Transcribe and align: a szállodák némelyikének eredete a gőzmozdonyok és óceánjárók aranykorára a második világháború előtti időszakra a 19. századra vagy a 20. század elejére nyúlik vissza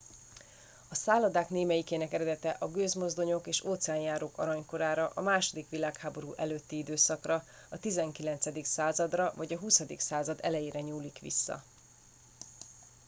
a 0.87 0.95
szállodák 0.95 1.49
némelyikének 1.49 2.13
eredete 2.13 2.49
a 2.49 2.67
gőzmozdonyok 2.69 3.47
és 3.47 3.63
óceánjárók 3.63 4.37
aranykorára 4.37 5.11
a 5.15 5.21
második 5.21 5.69
világháború 5.69 6.33
előtti 6.33 6.77
időszakra 6.77 7.43
a 7.69 7.77
19. 7.77 8.65
századra 8.67 9.33
vagy 9.35 9.53
a 9.53 9.57
20. 9.59 9.83
század 9.97 10.39
elejére 10.41 10.79
nyúlik 10.81 11.19
vissza 11.19 11.63